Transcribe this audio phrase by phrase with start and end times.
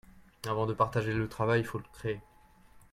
[0.47, 2.21] Avant de partager le travail, il faut le créer.